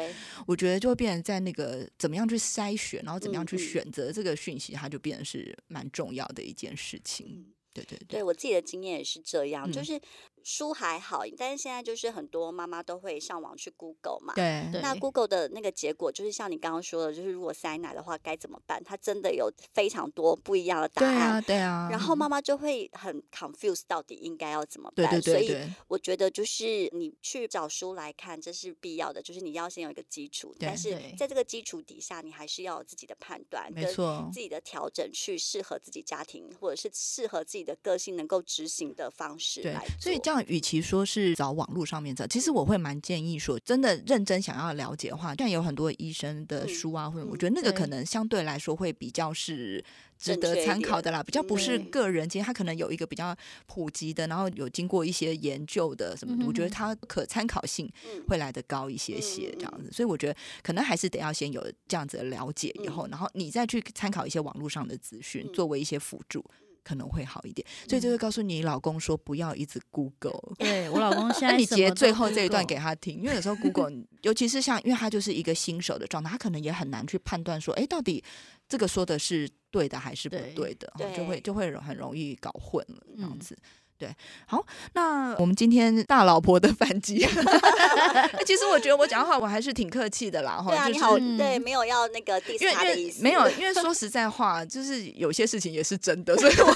[0.46, 7.26] 我觉得就会变成在那个怎么样去筛选，然后怎么样去选择这个讯息，它就变成是蛮重要的一件事情。
[7.28, 7.46] 嗯。
[7.72, 7.98] 对对。
[8.08, 9.84] 对我自己的经验也是这样，就嗯。
[9.84, 10.00] 是
[10.46, 14.32] 书还好，但是现在就是很多妈妈都会上网去 Google 嘛。
[14.36, 18.80] 对对那 Google 的那个结果就是像你刚刚说的，就是如果塞奶的话该怎么办？
[18.84, 21.30] 它真的有非常多不一样的答对案。
[21.32, 21.88] 啊对啊。
[21.90, 25.20] 然后妈妈就会很 confused，到底应该要怎么办？
[25.20, 49.84] 所以对对对我觉得就是你去找书来看，这是必要的，就是你要先有一个基础，对但是在这个基础底下，你还是要有自己的判断，跟没错自己的调整，去适合自己家庭或者是适合自己的个性能够执行的方式对来，所以做这样与其说是找网络上面找，其实我会蛮建议说，真的认真想要了解的话，像有很多医生的嗯书啊，或者我嗯觉得那个可能相对来说会比较是。
[50.18, 59.92] 值得参考的啦，比较不是嗯个人，其实他可能有一个比较普及的，然后有经过一些研究的什么的，我觉得嗯哼它可参考性嗯会来的高一些些这样子。
[59.92, 66.42] 所以我觉得可能还是得要先有这样子的了解以后，嗯然后你再去参考一些网络上的资讯，嗯作为一些辅助。
[66.86, 78.22] 可能会好一点，所以就会告诉你老公说不要一直 Google， 对我老公现那你在什么都截最后这一段给他听，因为有时候 Google，尤其是像，因为他就是一个新手的状态，他可能也很难去判断说，哎，到底
[78.68, 83.38] 这个说的是对的还是不对对的，哦就会就会很容易搞混了这样嗯。
[83.40, 83.56] 子。
[83.98, 84.14] 对，
[84.46, 87.26] 好，那我们今天大老婆的反击，
[88.46, 96.74] 其实我觉得我讲话我还是挺客气的啦，哈，对啊，就是你好，嗯对，没有要那个 diss 因为因他的意思，为没有，因为说实在话，就是有些事情也是真的，所以我。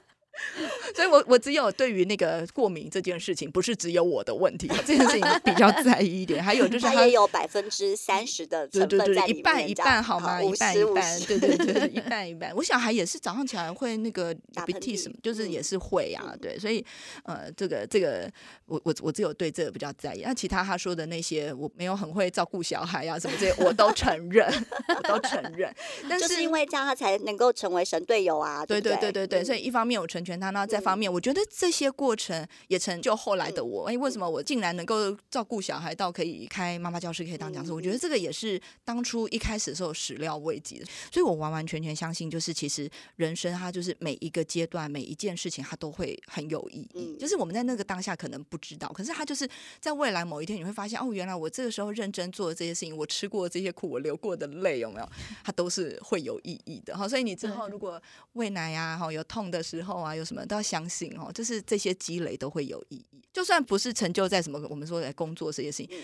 [0.94, 6.42] 所以我我只有对于那个过敏这件事情，不是只有我的问题，这件事情比较 在意一点。
[6.42, 10.42] 还有就是他也有百分之三十的对对对，成分在里一半一半好吗？
[10.42, 12.54] 一半一半，对对对，一 半一半。
[12.56, 16.84] 我小孩也是早上起来会那个打鼻涕什么，就是也嗯是会啊，嗯对，所以
[17.24, 18.30] 呃，这个这个
[18.66, 24.46] 我我我只有对这个比较在意，那其他他说的那些我没有很会照顾小孩啊什么这些，我都承认，
[24.88, 25.72] 我都承认。
[26.08, 33.86] 但就是因为这样他才能够成为神队友啊，对对对对对对，所以嗯一方面我成全他，那再方面，我觉得这些过程也成就后来的我。
[33.86, 37.70] 哎，为什么我竟然能够照顾小孩到可以开妈妈教室，可以当讲师？
[37.70, 40.86] 嗯我觉得这个也是当初一开始的时候始料未及的。
[41.10, 47.14] 所以我完完全全相信，就是其实人生它就是每一个阶段、每一件事情，它都会很有意义。
[47.14, 49.48] 嗯就是我们在那个当下可能不知道，可是它就是
[49.80, 55.08] 在未来某一天你会发现，哦，原来我这个时候认真做的这些事情，我吃过的这些苦，我流过的泪，有没有？
[55.44, 56.96] 它都是会有意义的。
[56.96, 58.00] 好，所以你之后如果
[58.32, 63.20] 喂奶呀、哈，有痛的时候啊，有什么都要相信哦，就是这些积累都会有意义。
[63.32, 66.02] 就算不是成就在什么我们说的工作这些事情，嗯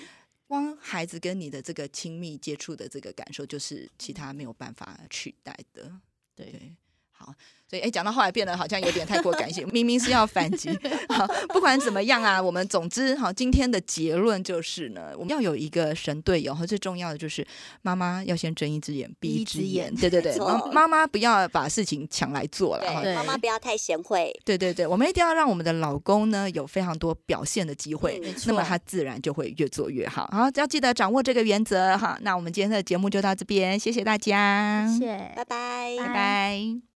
[0.49, 5.91] 光孩子跟你的这个亲密接触的这个感受，就是其他没有办法取代的。
[6.37, 6.73] 对对，
[7.19, 7.33] 好，
[7.69, 10.69] 所以哎，讲到后来变得好像有点太过感性，明明是要反击。
[11.09, 17.47] 好，不管怎么样啊，我们总之好，今天的结论就是呢，我们要有一个神队友，和最重要的就是
[17.83, 19.95] 妈妈要先睁一只眼闭一只眼。
[19.95, 22.87] 对对对，妈妈妈不要把事情抢来做了。
[22.93, 30.29] 哈对，妈妈不要太贤惠，对对对，我们一定要让我们的老公呢有非常多表现的机会，那么他自然就会越做越好。
[30.31, 32.19] 好，要记得掌握这个原则哈。
[32.21, 36.87] 那我们今天的节目就到这边，谢谢大家，谢谢拜拜，拜拜。